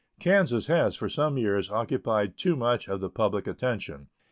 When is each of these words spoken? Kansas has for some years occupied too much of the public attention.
Kansas 0.19 0.65
has 0.65 0.95
for 0.95 1.07
some 1.07 1.37
years 1.37 1.69
occupied 1.69 2.35
too 2.35 2.55
much 2.55 2.87
of 2.89 3.01
the 3.01 3.09
public 3.11 3.45
attention. 3.45 4.07